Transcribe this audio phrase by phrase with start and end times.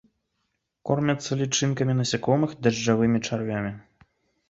[0.91, 3.71] Кормяцца лічынкамі насякомых, дажджавымі чарвямі.